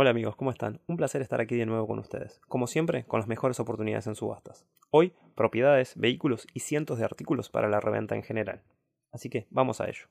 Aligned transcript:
Hola 0.00 0.10
amigos, 0.10 0.36
¿cómo 0.36 0.52
están? 0.52 0.80
Un 0.86 0.96
placer 0.96 1.22
estar 1.22 1.40
aquí 1.40 1.56
de 1.56 1.66
nuevo 1.66 1.88
con 1.88 1.98
ustedes, 1.98 2.40
como 2.46 2.68
siempre 2.68 3.04
con 3.06 3.18
las 3.18 3.26
mejores 3.26 3.58
oportunidades 3.58 4.06
en 4.06 4.14
subastas. 4.14 4.64
Hoy, 4.90 5.12
propiedades, 5.34 5.94
vehículos 5.96 6.46
y 6.54 6.60
cientos 6.60 7.00
de 7.00 7.04
artículos 7.04 7.48
para 7.50 7.68
la 7.68 7.80
reventa 7.80 8.14
en 8.14 8.22
general. 8.22 8.62
Así 9.10 9.28
que 9.28 9.48
vamos 9.50 9.80
a 9.80 9.88
ello. 9.88 10.06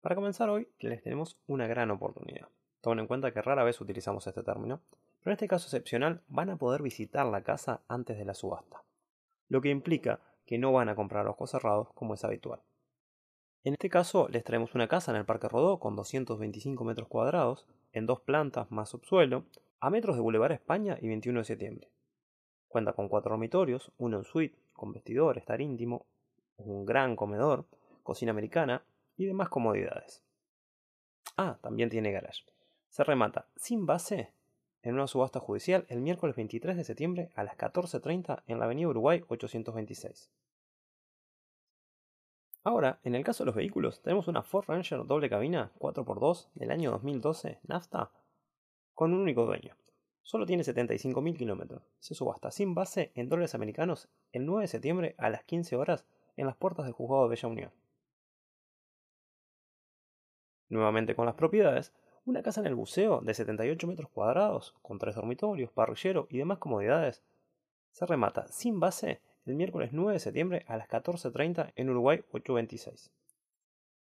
Para 0.00 0.14
comenzar 0.14 0.48
hoy, 0.48 0.66
les 0.78 1.02
tenemos 1.02 1.38
una 1.46 1.66
gran 1.66 1.90
oportunidad. 1.90 2.48
Tomen 2.80 3.00
en 3.00 3.06
cuenta 3.06 3.34
que 3.34 3.42
rara 3.42 3.64
vez 3.64 3.78
utilizamos 3.82 4.26
este 4.26 4.42
término, 4.42 4.80
pero 5.20 5.32
en 5.32 5.34
este 5.34 5.46
caso 5.46 5.66
excepcional 5.66 6.22
van 6.28 6.48
a 6.48 6.56
poder 6.56 6.80
visitar 6.80 7.26
la 7.26 7.42
casa 7.42 7.82
antes 7.88 8.16
de 8.16 8.24
la 8.24 8.32
subasta, 8.32 8.82
lo 9.50 9.60
que 9.60 9.68
implica 9.68 10.20
que 10.46 10.56
no 10.56 10.72
van 10.72 10.88
a 10.88 10.94
comprar 10.94 11.28
ojos 11.28 11.50
cerrados 11.50 11.88
como 11.92 12.14
es 12.14 12.24
habitual. 12.24 12.62
En 13.64 13.74
este 13.74 13.88
caso 13.88 14.26
les 14.28 14.42
traemos 14.42 14.74
una 14.74 14.88
casa 14.88 15.12
en 15.12 15.18
el 15.18 15.24
Parque 15.24 15.48
Rodó 15.48 15.78
con 15.78 15.94
225 15.94 16.82
metros 16.82 17.06
cuadrados, 17.06 17.64
en 17.92 18.06
dos 18.06 18.20
plantas 18.20 18.72
más 18.72 18.88
subsuelo, 18.88 19.44
a 19.78 19.88
metros 19.88 20.16
de 20.16 20.22
Boulevard 20.22 20.50
España 20.50 20.98
y 21.00 21.06
21 21.06 21.38
de 21.38 21.44
septiembre. 21.44 21.88
Cuenta 22.66 22.92
con 22.92 23.08
cuatro 23.08 23.30
dormitorios, 23.30 23.92
uno 23.98 24.18
en 24.18 24.24
suite, 24.24 24.58
con 24.72 24.92
vestidor, 24.92 25.38
estar 25.38 25.60
íntimo, 25.60 26.06
un 26.56 26.84
gran 26.84 27.14
comedor, 27.14 27.66
cocina 28.02 28.32
americana 28.32 28.82
y 29.16 29.26
demás 29.26 29.48
comodidades. 29.48 30.24
Ah, 31.36 31.58
también 31.62 31.88
tiene 31.88 32.10
garage. 32.10 32.42
Se 32.88 33.04
remata 33.04 33.46
sin 33.54 33.86
base 33.86 34.32
en 34.82 34.94
una 34.94 35.06
subasta 35.06 35.38
judicial 35.38 35.86
el 35.88 36.00
miércoles 36.00 36.34
23 36.34 36.76
de 36.76 36.84
septiembre 36.84 37.30
a 37.36 37.44
las 37.44 37.56
14.30 37.56 38.42
en 38.48 38.58
la 38.58 38.64
Avenida 38.64 38.88
Uruguay 38.88 39.22
826. 39.28 40.30
Ahora, 42.64 43.00
en 43.02 43.16
el 43.16 43.24
caso 43.24 43.42
de 43.42 43.46
los 43.46 43.56
vehículos, 43.56 44.02
tenemos 44.02 44.28
una 44.28 44.42
Ford 44.42 44.66
Ranger 44.68 45.04
doble 45.04 45.28
cabina 45.28 45.72
4x2 45.78 46.48
del 46.54 46.70
año 46.70 46.92
2012, 46.92 47.58
nafta, 47.64 48.12
con 48.94 49.12
un 49.12 49.20
único 49.20 49.44
dueño. 49.44 49.76
Solo 50.22 50.46
tiene 50.46 50.62
75.000 50.62 51.36
kilómetros. 51.36 51.82
Se 51.98 52.14
subasta 52.14 52.52
sin 52.52 52.74
base 52.74 53.10
en 53.16 53.28
dólares 53.28 53.56
americanos 53.56 54.08
el 54.30 54.46
9 54.46 54.62
de 54.62 54.68
septiembre 54.68 55.14
a 55.18 55.28
las 55.28 55.42
15 55.42 55.74
horas 55.74 56.06
en 56.36 56.46
las 56.46 56.56
puertas 56.56 56.84
del 56.84 56.94
juzgado 56.94 57.24
de 57.24 57.30
Bella 57.30 57.48
Unión. 57.48 57.72
Nuevamente 60.68 61.16
con 61.16 61.26
las 61.26 61.34
propiedades, 61.34 61.92
una 62.24 62.42
casa 62.42 62.60
en 62.60 62.68
el 62.68 62.76
buceo 62.76 63.20
de 63.20 63.34
78 63.34 63.88
metros 63.88 64.08
cuadrados, 64.08 64.76
con 64.82 65.00
tres 65.00 65.16
dormitorios, 65.16 65.72
parrillero 65.72 66.28
y 66.30 66.38
demás 66.38 66.58
comodidades, 66.58 67.24
se 67.90 68.06
remata 68.06 68.46
sin 68.46 68.78
base 68.78 69.20
el 69.46 69.54
miércoles 69.54 69.90
9 69.92 70.12
de 70.12 70.18
septiembre 70.20 70.64
a 70.68 70.76
las 70.76 70.88
14.30 70.88 71.72
en 71.76 71.90
Uruguay 71.90 72.24
826. 72.30 73.10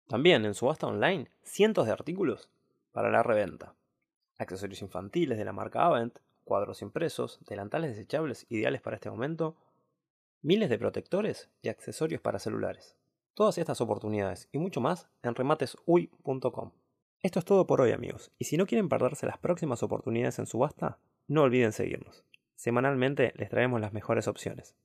También 0.07 0.45
en 0.45 0.55
subasta 0.55 0.87
online, 0.87 1.31
cientos 1.43 1.87
de 1.87 1.93
artículos 1.93 2.49
para 2.93 3.11
la 3.11 3.23
reventa. 3.23 3.75
Accesorios 4.39 4.83
infantiles 4.83 5.37
de 5.37 5.45
la 5.45 5.53
marca 5.53 5.85
Avent, 5.85 6.19
cuadros 6.45 6.81
impresos, 6.83 7.41
delantales 7.47 7.91
desechables 7.91 8.47
ideales 8.49 8.81
para 8.81 8.97
este 8.97 9.11
momento, 9.11 9.57
miles 10.43 10.71
de 10.71 10.79
protectores 10.79 11.51
y 11.61 11.69
accesorios 11.69 12.21
para 12.21 12.39
celulares. 12.39 12.97
Todas 13.35 13.59
estas 13.59 13.81
oportunidades 13.81 14.49
y 14.53 14.59
mucho 14.59 14.81
más 14.81 15.09
en 15.23 15.35
rematesui.com. 15.35 16.71
Esto 17.23 17.39
es 17.39 17.45
todo 17.45 17.67
por 17.67 17.81
hoy 17.81 17.93
amigos, 17.93 18.31
y 18.39 18.45
si 18.45 18.57
no 18.57 18.67
quieren 18.67 18.89
perderse 18.89 19.27
las 19.27 19.39
próximas 19.39 19.83
oportunidades 19.83 20.39
en 20.39 20.47
subasta, 20.47 20.99
no 21.27 21.43
olviden 21.43 21.73
seguirnos. 21.73 22.25
Semanalmente 22.55 23.33
les 23.37 23.51
traemos 23.51 23.81
las 23.81 23.93
mejores 23.93 24.29
opciones. 24.29 24.77